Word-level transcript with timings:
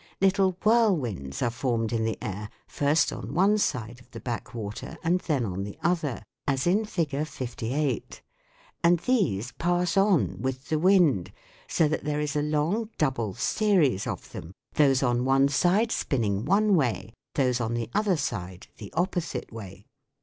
Little 0.19 0.53
whirlwinds 0.65 1.43
are 1.43 1.51
formed 1.51 1.93
in 1.93 2.05
the 2.05 2.17
air, 2.23 2.49
first 2.65 3.13
on 3.13 3.35
one 3.35 3.59
side 3.59 3.99
of 3.99 4.09
the 4.09 4.19
backwater 4.19 4.97
and 5.03 5.19
then 5.19 5.45
on 5.45 5.63
the 5.63 5.77
other, 5.83 6.23
as 6.47 6.65
in 6.65 6.85
Fig. 6.85 7.11
58; 7.27 8.19
and 8.83 8.97
these 9.01 9.51
pass 9.59 9.95
on 9.95 10.41
with 10.41 10.69
the 10.69 10.79
wind, 10.79 11.31
so 11.67 11.87
that 11.87 12.03
there 12.03 12.19
is 12.19 12.35
a 12.35 12.41
long 12.41 12.89
double 12.97 13.35
series 13.35 14.07
of 14.07 14.31
them, 14.31 14.53
those 14.73 15.03
on 15.03 15.23
one 15.23 15.47
side 15.49 15.91
spinning 15.91 16.45
one 16.45 16.73
way, 16.75 17.13
those 17.35 17.61
on 17.61 17.75
the 17.75 17.87
other 17.93 18.17
side 18.17 18.65
the 18.77 18.91
opposite 18.93 19.53
way. 19.53 19.85